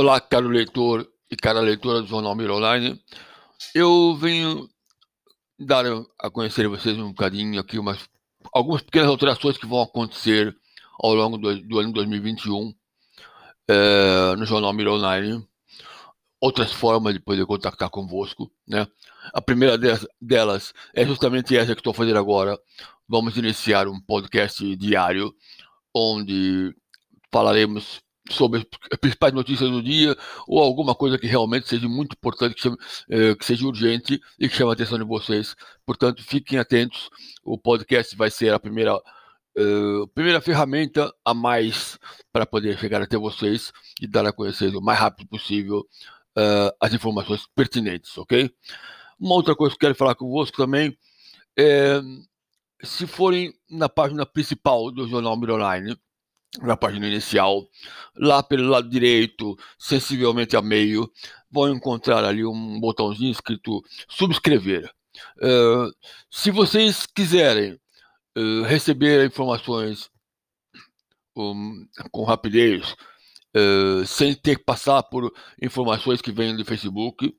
Olá, 0.00 0.20
caro 0.20 0.46
leitor 0.46 1.10
e 1.28 1.34
cara 1.34 1.58
leitora 1.58 2.02
do 2.02 2.06
Jornal 2.06 2.32
Miro 2.36 2.54
Online. 2.54 3.02
Eu 3.74 4.14
venho 4.14 4.70
dar 5.58 5.84
a 6.20 6.30
conhecer 6.30 6.66
a 6.66 6.68
vocês 6.68 6.96
um 6.96 7.08
bocadinho 7.08 7.58
aqui 7.58 7.80
umas, 7.80 8.08
algumas 8.52 8.80
pequenas 8.80 9.08
alterações 9.08 9.58
que 9.58 9.66
vão 9.66 9.82
acontecer 9.82 10.56
ao 11.00 11.14
longo 11.14 11.36
do, 11.36 11.60
do 11.62 11.80
ano 11.80 11.92
2021 11.92 12.72
é, 13.66 14.36
no 14.36 14.46
Jornal 14.46 14.72
Miro 14.72 14.94
Online. 14.94 15.44
Outras 16.40 16.72
formas 16.72 17.12
de 17.12 17.18
poder 17.18 17.44
contactar 17.44 17.90
convosco, 17.90 18.48
né? 18.68 18.86
A 19.34 19.42
primeira 19.42 19.76
delas 20.22 20.72
é 20.94 21.04
justamente 21.04 21.56
essa 21.56 21.74
que 21.74 21.80
estou 21.80 21.92
fazendo 21.92 22.20
agora. 22.20 22.56
Vamos 23.08 23.36
iniciar 23.36 23.88
um 23.88 24.00
podcast 24.00 24.76
diário 24.76 25.34
onde 25.92 26.72
falaremos 27.32 28.00
sobre 28.30 28.66
as 28.92 28.98
principais 28.98 29.32
notícias 29.32 29.70
do 29.70 29.82
dia 29.82 30.16
ou 30.46 30.62
alguma 30.62 30.94
coisa 30.94 31.18
que 31.18 31.26
realmente 31.26 31.68
seja 31.68 31.88
muito 31.88 32.14
importante, 32.14 32.54
que, 32.54 32.62
chame, 32.62 32.76
eh, 33.10 33.34
que 33.34 33.44
seja 33.44 33.66
urgente 33.66 34.20
e 34.38 34.48
que 34.48 34.54
chame 34.54 34.70
a 34.70 34.74
atenção 34.74 34.98
de 34.98 35.04
vocês. 35.04 35.54
Portanto, 35.86 36.22
fiquem 36.22 36.58
atentos. 36.58 37.10
O 37.44 37.58
podcast 37.58 38.14
vai 38.16 38.30
ser 38.30 38.52
a 38.52 38.58
primeira, 38.58 38.96
uh, 38.96 40.06
primeira 40.14 40.40
ferramenta 40.40 41.12
a 41.24 41.32
mais 41.34 41.98
para 42.32 42.46
poder 42.46 42.78
chegar 42.78 43.02
até 43.02 43.16
vocês 43.16 43.72
e 44.00 44.06
dar 44.06 44.26
a 44.26 44.32
conhecer 44.32 44.74
o 44.76 44.80
mais 44.80 44.98
rápido 44.98 45.28
possível 45.28 45.86
uh, 46.36 46.74
as 46.80 46.92
informações 46.92 47.46
pertinentes, 47.54 48.16
ok? 48.18 48.50
Uma 49.18 49.34
outra 49.34 49.56
coisa 49.56 49.72
que 49.72 49.76
eu 49.76 49.88
quero 49.88 49.94
falar 49.94 50.14
convosco 50.14 50.56
também 50.56 50.96
é 51.58 52.00
se 52.82 53.06
forem 53.06 53.52
na 53.68 53.88
página 53.88 54.24
principal 54.24 54.90
do 54.90 55.08
Jornal 55.08 55.36
Mir 55.36 55.50
Online, 55.50 55.96
na 56.62 56.76
página 56.76 57.06
inicial, 57.06 57.68
lá 58.16 58.42
pelo 58.42 58.68
lado 58.68 58.88
direito, 58.88 59.56
sensivelmente 59.78 60.56
a 60.56 60.62
meio, 60.62 61.10
vão 61.50 61.70
encontrar 61.70 62.24
ali 62.24 62.44
um 62.44 62.80
botãozinho 62.80 63.30
escrito 63.30 63.82
subscrever. 64.08 64.90
Uh, 65.38 65.92
se 66.30 66.50
vocês 66.50 67.06
quiserem 67.06 67.78
uh, 68.36 68.62
receber 68.64 69.26
informações 69.26 70.10
um, 71.36 71.86
com 72.10 72.24
rapidez, 72.24 72.94
uh, 73.56 74.04
sem 74.06 74.34
ter 74.34 74.56
que 74.56 74.64
passar 74.64 75.02
por 75.04 75.32
informações 75.60 76.20
que 76.20 76.32
vêm 76.32 76.56
do 76.56 76.64
Facebook, 76.64 77.34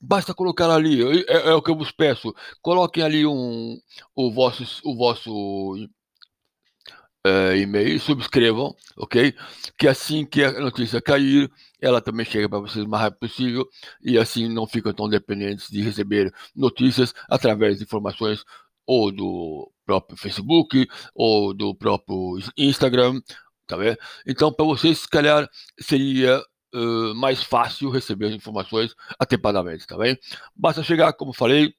basta 0.00 0.34
colocar 0.34 0.70
ali, 0.70 1.02
é, 1.26 1.48
é, 1.48 1.54
o 1.54 1.62
que 1.62 1.70
eu 1.70 1.76
vos 1.76 1.90
peço, 1.90 2.34
coloquem 2.60 3.02
ali 3.02 3.26
um, 3.26 3.78
o 4.14 4.30
vosso, 4.30 4.64
o 4.84 4.96
vosso 4.96 5.88
uh, 7.26 7.56
e-mail, 7.56 7.98
subscrevam, 8.00 8.74
ok? 8.96 9.34
Que 9.78 9.88
assim 9.88 10.24
que 10.24 10.42
a 10.42 10.60
notícia 10.60 11.00
cair, 11.00 11.50
ela 11.80 12.00
também 12.00 12.26
chega 12.26 12.48
para 12.48 12.58
vocês 12.58 12.84
o 12.84 12.88
mais 12.88 13.04
rápido 13.04 13.20
possível 13.20 13.68
e 14.02 14.18
assim 14.18 14.48
não 14.48 14.66
ficam 14.66 14.92
tão 14.92 15.08
dependentes 15.08 15.68
de 15.70 15.82
receber 15.82 16.32
notícias 16.54 17.14
através 17.28 17.78
de 17.78 17.84
informações 17.84 18.44
ou 18.86 19.12
do 19.12 19.70
próprio 19.86 20.16
Facebook 20.16 20.86
ou 21.14 21.54
do 21.54 21.74
próprio 21.74 22.38
Instagram, 22.56 23.20
tá 23.66 23.76
vendo? 23.76 23.96
Então, 24.26 24.52
para 24.52 24.64
vocês, 24.64 25.00
se 25.00 25.08
calhar, 25.08 25.48
seria 25.80 26.42
uh, 26.74 27.14
mais 27.14 27.42
fácil 27.42 27.90
receber 27.90 28.26
as 28.26 28.34
informações 28.34 28.94
atempadamente, 29.18 29.86
tá 29.86 29.96
bem? 29.96 30.18
Basta 30.54 30.82
chegar, 30.82 31.12
como 31.12 31.32
falei, 31.32 31.74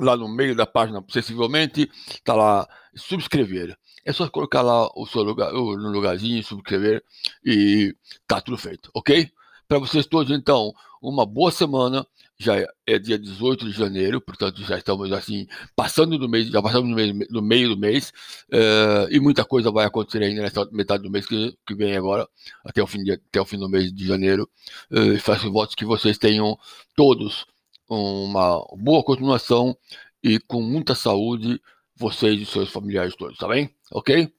lá 0.00 0.16
no 0.16 0.28
meio 0.28 0.54
da 0.54 0.66
página, 0.66 1.04
sensivelmente, 1.08 1.90
está 2.10 2.34
lá 2.34 2.68
subscrever. 2.94 3.76
É 4.04 4.12
só 4.12 4.28
colocar 4.28 4.62
lá 4.62 4.88
o 4.96 5.06
seu 5.06 5.22
lugar, 5.22 5.52
no 5.52 5.90
lugarzinho, 5.90 6.42
subscrever 6.42 7.02
e 7.44 7.94
tá 8.26 8.40
tudo 8.40 8.56
feito, 8.56 8.90
ok? 8.94 9.30
Para 9.68 9.78
vocês 9.78 10.06
todos, 10.06 10.34
então, 10.34 10.72
uma 11.02 11.26
boa 11.26 11.50
semana. 11.50 12.06
Já 12.40 12.54
é 12.86 12.98
dia 13.00 13.18
18 13.18 13.64
de 13.64 13.72
janeiro, 13.72 14.20
portanto 14.20 14.62
já 14.62 14.78
estamos 14.78 15.10
assim 15.10 15.48
passando 15.74 16.16
do 16.16 16.28
mês, 16.28 16.48
já 16.48 16.62
passamos 16.62 16.88
no 16.88 16.94
meio, 16.94 17.26
no 17.28 17.42
meio 17.42 17.70
do 17.70 17.76
mês 17.76 18.12
uh, 18.52 19.10
e 19.10 19.18
muita 19.18 19.44
coisa 19.44 19.72
vai 19.72 19.84
acontecer 19.84 20.22
ainda 20.22 20.42
nessa 20.42 20.64
metade 20.70 21.02
do 21.02 21.10
mês 21.10 21.26
que, 21.26 21.58
que 21.66 21.74
vem 21.74 21.96
agora, 21.96 22.28
até 22.64 22.80
o 22.80 22.86
fim 22.86 23.02
de, 23.02 23.10
até 23.10 23.40
o 23.40 23.44
fim 23.44 23.58
do 23.58 23.68
mês 23.68 23.92
de 23.92 24.06
janeiro. 24.06 24.48
Uh, 24.88 25.18
faço 25.18 25.50
votos 25.50 25.74
que 25.74 25.84
vocês 25.84 26.16
tenham 26.16 26.56
todos 26.94 27.44
uma 27.88 28.64
boa 28.76 29.02
continuação 29.02 29.76
e 30.22 30.38
com 30.40 30.60
muita 30.62 30.94
saúde, 30.94 31.60
vocês 31.96 32.40
e 32.40 32.46
seus 32.46 32.70
familiares 32.70 33.16
todos, 33.16 33.38
tá 33.38 33.48
bem? 33.48 33.74
Ok? 33.92 34.32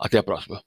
Até 0.00 0.18
a 0.18 0.22
próxima. 0.22 0.62